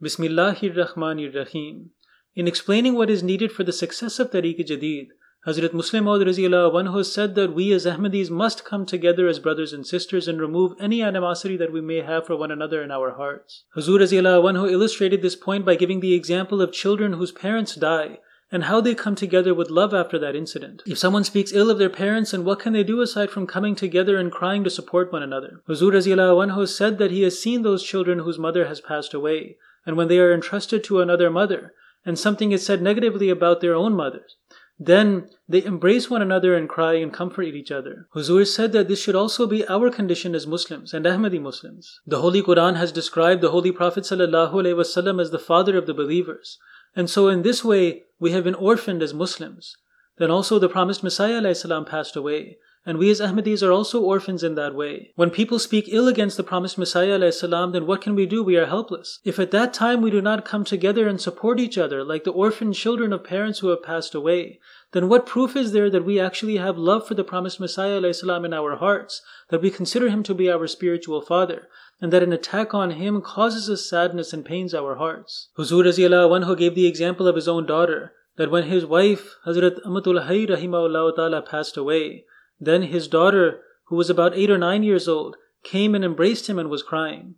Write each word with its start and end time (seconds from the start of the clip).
Bismillahir 0.00 0.76
Rahmanir 0.76 1.34
Rahim. 1.34 1.90
In 2.36 2.46
explaining 2.46 2.94
what 2.94 3.10
is 3.10 3.24
needed 3.24 3.50
for 3.50 3.64
the 3.64 3.72
success 3.72 4.20
of 4.20 4.30
Tehrike 4.30 4.64
Jadid, 4.64 5.08
Hazrat 5.44 5.70
Musleh 5.70 6.00
Maud 6.00 7.04
said 7.04 7.34
that 7.34 7.52
we 7.52 7.72
as 7.72 7.84
Ahmadis 7.84 8.30
must 8.30 8.64
come 8.64 8.86
together 8.86 9.26
as 9.26 9.40
brothers 9.40 9.72
and 9.72 9.84
sisters 9.84 10.28
and 10.28 10.40
remove 10.40 10.74
any 10.78 11.02
animosity 11.02 11.56
that 11.56 11.72
we 11.72 11.80
may 11.80 12.00
have 12.00 12.24
for 12.26 12.36
one 12.36 12.52
another 12.52 12.80
in 12.80 12.92
our 12.92 13.16
hearts. 13.16 13.64
Huzur 13.76 13.98
anhu 13.98 14.70
illustrated 14.70 15.20
this 15.20 15.34
point 15.34 15.64
by 15.64 15.74
giving 15.74 15.98
the 15.98 16.14
example 16.14 16.62
of 16.62 16.70
children 16.70 17.14
whose 17.14 17.32
parents 17.32 17.74
die 17.74 18.18
and 18.52 18.64
how 18.64 18.80
they 18.80 18.94
come 18.94 19.16
together 19.16 19.52
with 19.52 19.68
love 19.68 19.92
after 19.92 20.16
that 20.20 20.36
incident. 20.36 20.80
If 20.86 20.98
someone 20.98 21.24
speaks 21.24 21.52
ill 21.52 21.72
of 21.72 21.78
their 21.78 21.90
parents, 21.90 22.32
and 22.32 22.44
what 22.44 22.60
can 22.60 22.72
they 22.72 22.84
do 22.84 23.00
aside 23.00 23.30
from 23.30 23.48
coming 23.48 23.74
together 23.74 24.16
and 24.16 24.30
crying 24.30 24.62
to 24.62 24.70
support 24.70 25.12
one 25.12 25.24
another? 25.24 25.60
Huzur 25.68 25.90
anhu 25.90 26.68
said 26.68 26.98
that 26.98 27.10
he 27.10 27.22
has 27.22 27.42
seen 27.42 27.62
those 27.62 27.82
children 27.82 28.20
whose 28.20 28.38
mother 28.38 28.68
has 28.68 28.80
passed 28.80 29.12
away, 29.12 29.56
and 29.88 29.96
when 29.96 30.08
they 30.08 30.18
are 30.18 30.34
entrusted 30.34 30.84
to 30.84 31.00
another 31.00 31.30
mother, 31.30 31.72
and 32.04 32.18
something 32.18 32.52
is 32.52 32.64
said 32.64 32.82
negatively 32.82 33.30
about 33.30 33.62
their 33.62 33.74
own 33.74 33.94
mothers, 33.94 34.36
then 34.78 35.30
they 35.48 35.64
embrace 35.64 36.10
one 36.10 36.20
another 36.20 36.54
and 36.54 36.68
cry 36.68 36.92
and 36.92 37.10
comfort 37.10 37.44
each 37.44 37.72
other. 37.72 38.06
Huzur 38.14 38.46
said 38.46 38.72
that 38.72 38.86
this 38.86 39.00
should 39.00 39.14
also 39.14 39.46
be 39.46 39.66
our 39.66 39.90
condition 39.90 40.34
as 40.34 40.46
Muslims 40.46 40.92
and 40.92 41.06
Ahmadi 41.06 41.40
Muslims. 41.40 42.00
The 42.06 42.20
Holy 42.20 42.42
Quran 42.42 42.76
has 42.76 42.92
described 42.92 43.40
the 43.40 43.50
Holy 43.50 43.72
Prophet 43.72 44.04
ﷺ 44.04 45.20
as 45.22 45.30
the 45.30 45.38
father 45.38 45.78
of 45.78 45.86
the 45.86 45.94
believers. 45.94 46.58
And 46.94 47.08
so 47.08 47.28
in 47.28 47.40
this 47.40 47.64
way, 47.64 48.02
we 48.20 48.32
have 48.32 48.44
been 48.44 48.54
orphaned 48.54 49.02
as 49.02 49.14
Muslims. 49.14 49.74
Then 50.18 50.30
also 50.30 50.58
the 50.58 50.68
promised 50.68 51.02
Messiah 51.02 51.40
ﷺ 51.40 51.88
passed 51.88 52.14
away. 52.14 52.58
And 52.87 52.97
we 52.97 53.09
as 53.09 53.21
Ahmadis 53.21 53.65
are 53.65 53.71
also 53.71 54.01
orphans 54.01 54.43
in 54.43 54.55
that 54.55 54.75
way. 54.75 55.11
When 55.15 55.29
people 55.29 55.57
speak 55.57 55.85
ill 55.87 56.09
against 56.09 56.35
the 56.35 56.43
promised 56.43 56.77
Messiah 56.77 57.17
السلام, 57.17 57.71
then 57.71 57.87
what 57.87 58.01
can 58.01 58.13
we 58.13 58.25
do? 58.25 58.43
We 58.43 58.57
are 58.57 58.65
helpless. 58.65 59.19
If 59.23 59.39
at 59.39 59.51
that 59.51 59.73
time 59.73 60.01
we 60.01 60.11
do 60.11 60.21
not 60.21 60.43
come 60.43 60.65
together 60.65 61.07
and 61.07 61.21
support 61.21 61.61
each 61.61 61.77
other 61.77 62.03
like 62.03 62.25
the 62.25 62.31
orphan 62.31 62.73
children 62.73 63.13
of 63.13 63.23
parents 63.23 63.59
who 63.59 63.69
have 63.69 63.83
passed 63.83 64.13
away, 64.13 64.59
then 64.91 65.07
what 65.07 65.25
proof 65.25 65.55
is 65.55 65.71
there 65.71 65.89
that 65.89 66.03
we 66.03 66.19
actually 66.19 66.57
have 66.57 66.77
love 66.77 67.07
for 67.07 67.13
the 67.13 67.23
promised 67.23 67.57
Messiah 67.57 68.01
السلام, 68.01 68.43
in 68.43 68.53
our 68.53 68.75
hearts, 68.75 69.21
that 69.49 69.61
we 69.61 69.71
consider 69.71 70.09
him 70.09 70.21
to 70.21 70.33
be 70.33 70.51
our 70.51 70.67
spiritual 70.67 71.21
father, 71.21 71.69
and 72.01 72.11
that 72.11 72.21
an 72.21 72.33
attack 72.33 72.73
on 72.73 72.91
him 72.91 73.21
causes 73.21 73.69
us 73.69 73.89
sadness 73.89 74.33
and 74.33 74.43
pains 74.43 74.73
our 74.73 74.95
hearts? 74.95 75.47
Huzur 75.57 75.85
anhu 75.85 76.57
gave 76.57 76.75
the 76.75 76.85
example 76.85 77.29
of 77.29 77.35
his 77.37 77.47
own 77.47 77.65
daughter, 77.65 78.11
that 78.35 78.51
when 78.51 78.63
his 78.63 78.85
wife, 78.85 79.37
Hazrat 79.47 79.81
Amatul 79.85 80.27
Hay 80.27 80.45
rahimahullah 80.45 81.15
ta'ala 81.15 81.41
passed 81.41 81.77
away, 81.77 82.25
then 82.60 82.82
his 82.82 83.08
daughter, 83.08 83.62
who 83.86 83.96
was 83.96 84.10
about 84.10 84.36
eight 84.36 84.50
or 84.50 84.58
nine 84.58 84.82
years 84.82 85.08
old, 85.08 85.36
came 85.62 85.94
and 85.94 86.04
embraced 86.04 86.48
him 86.48 86.58
and 86.58 86.68
was 86.68 86.82
crying. 86.82 87.34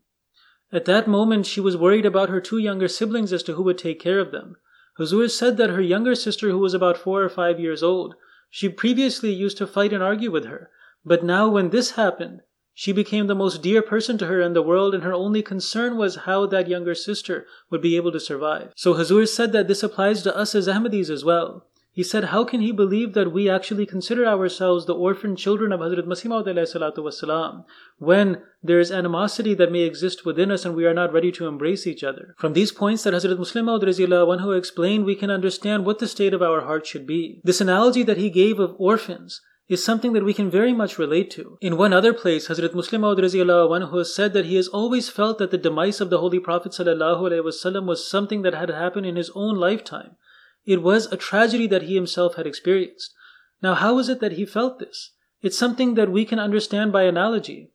At 0.73 0.85
that 0.85 1.09
moment, 1.09 1.47
she 1.47 1.61
was 1.61 1.77
worried 1.77 2.07
about 2.07 2.29
her 2.29 2.41
two 2.41 2.59
younger 2.59 2.89
siblings 2.89 3.33
as 3.33 3.43
to 3.45 3.55
who 3.55 3.62
would 3.65 3.79
take 3.79 4.01
care 4.01 4.21
of 4.21 4.31
them. 4.31 4.57
Huzur 4.99 5.29
said 5.31 5.57
that 5.57 5.71
her 5.71 5.81
younger 5.81 6.15
sister, 6.15 6.51
who 6.51 6.59
was 6.59 6.75
about 6.75 6.99
four 6.99 7.23
or 7.23 7.29
five 7.29 7.59
years 7.59 7.83
old, 7.83 8.15
she 8.51 8.69
previously 8.69 9.33
used 9.33 9.59
to 9.59 9.67
fight 9.67 9.93
and 9.93 10.03
argue 10.03 10.31
with 10.31 10.45
her, 10.45 10.71
but 11.05 11.25
now 11.25 11.49
when 11.49 11.71
this 11.71 11.93
happened, 11.93 12.43
she 12.75 12.93
became 12.93 13.27
the 13.27 13.34
most 13.34 13.62
dear 13.62 13.83
person 13.83 14.17
to 14.19 14.27
her 14.27 14.41
in 14.41 14.53
the 14.53 14.62
world, 14.62 14.95
and 14.95 15.03
her 15.03 15.12
only 15.12 15.43
concern 15.43 15.97
was 15.97 16.17
how 16.17 16.47
that 16.47 16.69
younger 16.69 16.95
sister 16.95 17.47
would 17.71 17.81
be 17.81 17.97
able 17.97 18.12
to 18.12 18.21
survive. 18.21 18.73
So 18.77 18.95
Huzur 18.95 19.29
said 19.29 19.53
that 19.53 19.69
this 19.69 19.83
applies 19.83 20.23
to 20.23 20.37
us 20.37 20.55
as 20.55 20.67
Ahmadis 20.67 21.11
as 21.11 21.25
well. 21.25 21.67
He 21.93 22.05
said, 22.05 22.25
How 22.25 22.45
can 22.45 22.61
he 22.61 22.71
believe 22.71 23.15
that 23.15 23.33
we 23.33 23.51
actually 23.51 23.85
consider 23.85 24.25
ourselves 24.25 24.87
the 24.87 24.95
orphan 24.95 25.35
children 25.35 25.73
of 25.73 25.81
Hazrat 25.81 26.07
Masih 26.07 27.65
when 27.99 28.43
there 28.63 28.79
is 28.79 28.93
animosity 28.93 29.55
that 29.55 29.73
may 29.73 29.81
exist 29.81 30.25
within 30.25 30.53
us 30.53 30.65
and 30.65 30.77
we 30.77 30.87
are 30.87 30.95
not 30.95 31.13
ready 31.13 31.33
to 31.33 31.49
embrace 31.49 31.89
each 31.89 32.05
other? 32.05 32.37
From 32.39 32.53
these 32.53 32.71
points 32.71 33.03
that 33.03 33.15
Hazrat 33.15 33.37
Musleh 33.39 33.65
Maud 33.65 34.41
who 34.41 34.53
explained, 34.53 35.05
we 35.05 35.17
can 35.17 35.33
understand 35.33 35.85
what 35.85 35.99
the 35.99 36.07
state 36.07 36.33
of 36.33 36.43
our 36.43 36.61
heart 36.61 36.87
should 36.87 37.09
be. 37.09 37.41
This 37.43 37.61
analogy 37.61 38.05
that 38.05 38.19
he 38.19 38.31
gave 38.31 38.61
of 38.61 38.77
orphans 38.79 39.41
is 39.69 39.85
something 39.85 40.13
that 40.13 40.25
we 40.25 40.35
can 40.35 40.49
very 40.49 40.73
much 40.73 40.97
relate 40.97 41.31
to. 41.33 41.59
In 41.61 41.77
one 41.77 41.93
other 41.93 42.12
place, 42.12 42.47
Hazrat 42.47 42.73
Musleh 42.73 43.00
Maud 43.00 44.06
said 44.06 44.33
that 44.33 44.47
he 44.47 44.55
has 44.55 44.69
always 44.69 45.09
felt 45.09 45.39
that 45.39 45.50
the 45.50 45.59
demise 45.59 46.00
of 46.00 46.11
the 46.11 46.19
Holy 46.19 46.39
Prophet 46.39 46.77
was 46.79 48.09
something 48.09 48.43
that 48.43 48.55
had 48.55 48.71
happened 48.71 49.06
in 49.06 49.17
his 49.17 49.31
own 49.34 49.56
lifetime. 49.56 50.17
It 50.66 50.82
was 50.82 51.06
a 51.06 51.16
tragedy 51.16 51.66
that 51.69 51.82
he 51.82 51.94
himself 51.94 52.37
had 52.37 52.47
experienced. 52.47 53.15
Now, 53.62 53.75
how 53.75 53.98
is 53.98 54.09
it 54.09 54.21
that 54.21 54.32
he 54.32 54.44
felt 54.44 54.78
this? 54.78 55.12
It's 55.43 55.59
something 55.59 55.94
that 55.94 56.12
we 56.12 56.25
can 56.25 56.38
understand 56.38 56.93
by 56.93 57.04
analogy. 57.04 57.71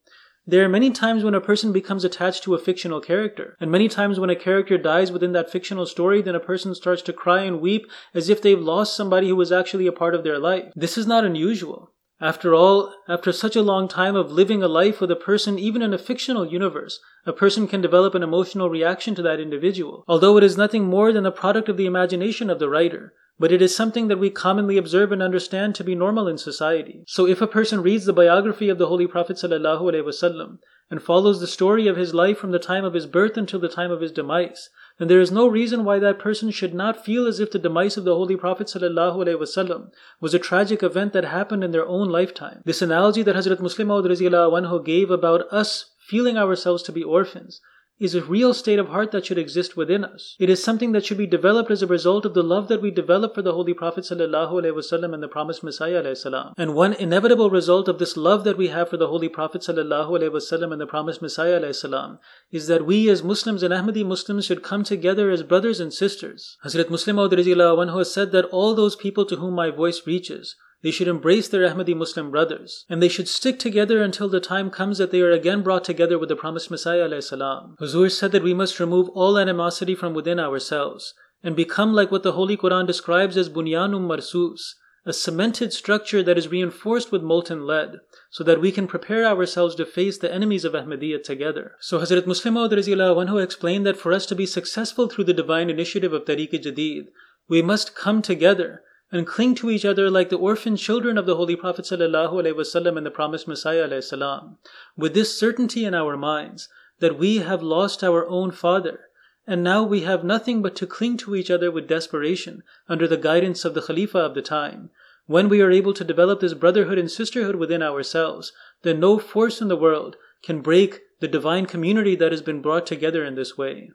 There 0.47 0.63
are 0.63 0.69
many 0.69 0.91
times 0.91 1.23
when 1.23 1.33
a 1.33 1.41
person 1.41 1.73
becomes 1.73 2.05
attached 2.05 2.43
to 2.43 2.53
a 2.53 2.59
fictional 2.59 3.01
character, 3.01 3.55
and 3.59 3.71
many 3.71 3.87
times 3.87 4.19
when 4.19 4.29
a 4.29 4.35
character 4.35 4.77
dies 4.77 5.11
within 5.11 5.31
that 5.31 5.49
fictional 5.49 5.87
story, 5.87 6.21
then 6.21 6.35
a 6.35 6.39
person 6.39 6.75
starts 6.75 7.01
to 7.03 7.13
cry 7.13 7.41
and 7.41 7.59
weep 7.59 7.87
as 8.13 8.29
if 8.29 8.43
they've 8.43 8.59
lost 8.59 8.95
somebody 8.95 9.29
who 9.29 9.35
was 9.35 9.51
actually 9.51 9.87
a 9.87 9.91
part 9.91 10.13
of 10.13 10.23
their 10.23 10.37
life. 10.37 10.71
This 10.75 10.99
is 10.99 11.07
not 11.07 11.25
unusual. 11.25 11.91
After 12.21 12.55
all, 12.55 12.93
after 13.09 13.33
such 13.33 13.57
a 13.57 13.61
long 13.61 13.89
time 13.89 14.15
of 14.15 14.31
living 14.31 14.63
a 14.63 14.69
life 14.69 15.01
with 15.01 15.11
a 15.11 15.17
person, 15.17 15.59
even 15.59 15.81
in 15.81 15.93
a 15.93 15.97
fictional 15.97 16.45
universe, 16.45 17.01
a 17.25 17.33
person 17.33 17.67
can 17.67 17.81
develop 17.81 18.15
an 18.15 18.23
emotional 18.23 18.69
reaction 18.69 19.15
to 19.15 19.21
that 19.23 19.41
individual, 19.41 20.05
although 20.07 20.37
it 20.37 20.43
is 20.43 20.55
nothing 20.55 20.85
more 20.85 21.11
than 21.11 21.23
the 21.23 21.31
product 21.31 21.67
of 21.67 21.75
the 21.75 21.85
imagination 21.85 22.49
of 22.49 22.57
the 22.57 22.69
writer. 22.69 23.13
But 23.37 23.51
it 23.51 23.61
is 23.61 23.75
something 23.75 24.07
that 24.07 24.19
we 24.19 24.29
commonly 24.29 24.77
observe 24.77 25.11
and 25.11 25.21
understand 25.21 25.75
to 25.75 25.83
be 25.83 25.93
normal 25.93 26.27
in 26.27 26.37
society. 26.37 27.03
So 27.05 27.27
if 27.27 27.41
a 27.41 27.47
person 27.47 27.83
reads 27.83 28.05
the 28.05 28.13
biography 28.13 28.69
of 28.69 28.77
the 28.77 28.87
Holy 28.87 29.07
Prophet 29.07 29.35
ﷺ 29.35 30.59
and 30.89 31.03
follows 31.03 31.41
the 31.41 31.47
story 31.47 31.87
of 31.87 31.97
his 31.97 32.13
life 32.13 32.37
from 32.37 32.51
the 32.51 32.59
time 32.59 32.85
of 32.85 32.93
his 32.93 33.05
birth 33.05 33.35
until 33.35 33.59
the 33.59 33.67
time 33.67 33.91
of 33.91 33.99
his 33.99 34.13
demise, 34.13 34.69
then 34.99 35.09
there 35.09 35.19
is 35.19 35.31
no 35.31 35.47
reason 35.47 35.83
why 35.83 35.99
that 35.99 36.17
person 36.17 36.49
should 36.49 36.73
not 36.73 37.03
feel 37.03 37.27
as 37.27 37.41
if 37.41 37.51
the 37.51 37.59
demise 37.59 37.97
of 37.97 38.05
the 38.05 38.15
Holy 38.15 38.37
Prophet 38.37 38.67
ﷺ 38.67 39.91
was 40.21 40.33
a 40.33 40.39
tragic 40.39 40.81
event 40.81 41.11
that 41.11 41.25
happened 41.25 41.63
in 41.63 41.71
their 41.71 41.85
own 41.85 42.07
lifetime. 42.07 42.61
This 42.63 42.81
analogy 42.81 43.21
that 43.23 43.35
Hazrat 43.35 43.59
Musleh 43.59 43.85
Maud 43.85 44.85
gave 44.85 45.11
about 45.11 45.41
us 45.51 45.91
feeling 45.99 46.37
ourselves 46.37 46.83
to 46.83 46.93
be 46.93 47.03
orphans 47.03 47.59
is 47.99 48.13
a 48.13 48.23
real 48.23 48.53
state 48.53 48.79
of 48.79 48.89
heart 48.89 49.11
that 49.11 49.25
should 49.25 49.37
exist 49.37 49.77
within 49.77 50.03
us. 50.03 50.35
It 50.39 50.49
is 50.49 50.63
something 50.63 50.91
that 50.91 51.05
should 51.05 51.17
be 51.17 51.27
developed 51.27 51.71
as 51.71 51.81
a 51.81 51.87
result 51.87 52.25
of 52.25 52.33
the 52.33 52.43
love 52.43 52.67
that 52.67 52.81
we 52.81 52.91
develop 52.91 53.33
for 53.33 53.41
the 53.41 53.53
Holy 53.53 53.73
Prophet 53.73 54.03
وسلم, 54.03 55.13
and 55.13 55.23
the 55.23 55.27
promised 55.27 55.63
Messiah. 55.63 55.95
ﷺ. 56.03 56.53
And 56.57 56.75
one 56.75 56.93
inevitable 56.93 57.49
result 57.49 57.87
of 57.87 57.99
this 57.99 58.17
love 58.17 58.43
that 58.43 58.57
we 58.57 58.67
have 58.67 58.89
for 58.89 58.97
the 58.97 59.07
Holy 59.07 59.29
Prophet 59.29 59.61
وسلم, 59.61 60.71
and 60.71 60.81
the 60.81 60.87
promised 60.87 61.21
Messiah 61.21 61.61
ﷺ 61.61 62.19
is 62.51 62.67
that 62.67 62.85
we 62.85 63.09
as 63.09 63.23
Muslims 63.23 63.63
and 63.63 63.73
Ahmadi 63.73 64.05
Muslims 64.05 64.45
should 64.45 64.63
come 64.63 64.83
together 64.83 65.29
as 65.29 65.43
brothers 65.43 65.79
and 65.79 65.93
sisters. 65.93 66.57
Hazrat 66.65 66.85
Musleh 66.85 67.15
Maud 67.15 67.95
has 67.97 68.13
said 68.13 68.31
that 68.31 68.45
all 68.45 68.75
those 68.75 68.95
people 68.95 69.25
to 69.25 69.37
whom 69.37 69.53
my 69.53 69.69
voice 69.69 70.05
reaches, 70.05 70.55
they 70.85 70.91
should 70.91 71.07
embrace 71.07 71.47
their 71.47 71.67
Ahmadi 71.67 71.97
Muslim 71.97 72.29
brothers, 72.29 72.85
and 72.87 73.01
they 73.01 73.09
should 73.09 73.27
stick 73.27 73.57
together 73.57 74.03
until 74.03 74.29
the 74.29 74.39
time 74.39 74.69
comes 74.69 74.99
that 74.99 75.09
they 75.09 75.19
are 75.19 75.31
again 75.31 75.63
brought 75.63 75.83
together 75.83 76.19
with 76.19 76.29
the 76.29 76.35
promised 76.35 76.69
Messiah. 76.69 77.09
Huzur 77.09 78.11
said 78.11 78.31
that 78.31 78.43
we 78.43 78.53
must 78.53 78.79
remove 78.79 79.09
all 79.09 79.39
animosity 79.39 79.95
from 79.95 80.13
within 80.13 80.39
ourselves 80.39 81.15
and 81.41 81.55
become 81.55 81.95
like 81.95 82.11
what 82.11 82.21
the 82.21 82.33
Holy 82.33 82.55
Quran 82.55 82.85
describes 82.85 83.35
as 83.35 83.49
bunyanum 83.49 84.05
marsus, 84.07 84.75
a 85.07 85.11
cemented 85.11 85.73
structure 85.73 86.21
that 86.21 86.37
is 86.37 86.49
reinforced 86.49 87.11
with 87.11 87.23
molten 87.23 87.65
lead, 87.65 87.93
so 88.29 88.43
that 88.43 88.61
we 88.61 88.71
can 88.71 88.85
prepare 88.85 89.25
ourselves 89.25 89.73
to 89.73 89.87
face 89.87 90.19
the 90.19 90.31
enemies 90.31 90.63
of 90.63 90.73
Ahmadiyya 90.73 91.23
together. 91.23 91.71
So 91.79 91.97
Hazrat 91.97 92.27
Musleh 92.27 92.53
Maud 92.53 93.41
explained 93.41 93.87
that 93.87 93.97
for 93.97 94.13
us 94.13 94.27
to 94.27 94.35
be 94.35 94.45
successful 94.45 95.07
through 95.07 95.23
the 95.23 95.33
divine 95.33 95.71
initiative 95.71 96.13
of 96.13 96.25
Tehrike 96.25 96.61
Jadid, 96.61 97.05
we 97.49 97.63
must 97.63 97.95
come 97.95 98.21
together 98.21 98.83
and 99.15 99.25
cling 99.25 99.55
to 99.55 99.69
each 99.69 99.85
other 99.85 100.09
like 100.09 100.27
the 100.27 100.37
orphan 100.37 100.75
children 100.75 101.17
of 101.17 101.25
the 101.25 101.37
Holy 101.37 101.55
Prophet 101.55 101.85
ﷺ 101.85 102.97
and 102.97 103.05
the 103.05 103.09
promised 103.09 103.47
Messiah 103.47 103.87
ﷺ, 103.87 104.57
with 104.97 105.13
this 105.13 105.39
certainty 105.39 105.85
in 105.85 105.95
our 105.95 106.17
minds 106.17 106.67
that 106.99 107.17
we 107.17 107.37
have 107.37 107.63
lost 107.63 108.03
our 108.03 108.27
own 108.27 108.51
father, 108.51 109.05
and 109.47 109.63
now 109.63 109.83
we 109.83 110.01
have 110.01 110.25
nothing 110.25 110.61
but 110.61 110.75
to 110.75 110.85
cling 110.85 111.15
to 111.15 111.33
each 111.33 111.49
other 111.49 111.71
with 111.71 111.87
desperation 111.87 112.61
under 112.89 113.07
the 113.07 113.15
guidance 113.15 113.63
of 113.63 113.73
the 113.73 113.81
Khalifa 113.81 114.19
of 114.19 114.35
the 114.35 114.41
time. 114.41 114.89
When 115.27 115.47
we 115.47 115.61
are 115.61 115.71
able 115.71 115.93
to 115.93 116.03
develop 116.03 116.41
this 116.41 116.53
brotherhood 116.53 116.97
and 116.97 117.09
sisterhood 117.09 117.55
within 117.55 117.81
ourselves, 117.81 118.51
then 118.81 118.99
no 118.99 119.17
force 119.17 119.61
in 119.61 119.69
the 119.69 119.77
world 119.77 120.17
can 120.43 120.59
break 120.59 120.99
the 121.21 121.29
divine 121.29 121.67
community 121.67 122.17
that 122.17 122.33
has 122.33 122.41
been 122.41 122.61
brought 122.61 122.85
together 122.85 123.23
in 123.23 123.35
this 123.35 123.57
way. 123.57 123.91